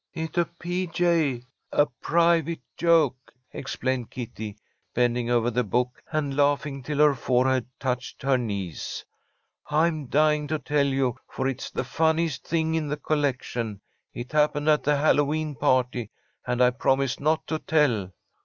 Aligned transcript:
"It 0.15 0.35
a 0.35 0.45
p. 0.45 0.87
j. 0.87 1.43
A 1.71 1.85
private 1.85 2.63
joke," 2.75 3.35
explained 3.53 4.09
Kitty, 4.09 4.57
bending 4.95 5.29
over 5.29 5.51
the 5.51 5.63
book 5.63 6.01
and 6.11 6.35
laughing 6.35 6.81
till 6.81 6.97
her 6.97 7.13
forehead 7.13 7.67
touched 7.79 8.23
her 8.23 8.35
knees. 8.35 9.05
"I'm 9.69 10.07
dying 10.07 10.47
to 10.47 10.57
tell 10.57 10.87
you, 10.87 11.17
for 11.29 11.47
it's 11.47 11.69
the 11.69 11.83
funniest 11.83 12.47
thing 12.47 12.73
in 12.73 12.87
the 12.87 12.97
collection. 12.97 13.79
It 14.11 14.31
happened 14.31 14.69
at 14.69 14.81
the 14.81 14.97
Hallowe'en 14.97 15.53
party, 15.53 16.09
and 16.47 16.63
I 16.63 16.71
promised 16.71 17.19
not 17.19 17.45
to 17.45 17.59
tell." 17.59 18.11